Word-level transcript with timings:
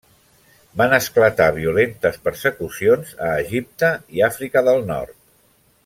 Van 0.81 0.95
esclatar 0.97 1.47
violentes 1.57 2.17
persecucions 2.29 3.13
a 3.27 3.29
Egipte 3.45 3.93
i 4.19 4.25
Àfrica 4.31 4.65
del 4.71 4.83
Nord. 4.93 5.19